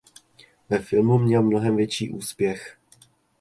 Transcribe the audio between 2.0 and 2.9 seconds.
úspěch.